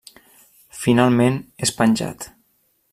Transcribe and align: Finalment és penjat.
Finalment 0.85 1.39
és 1.67 1.75
penjat. 1.83 2.31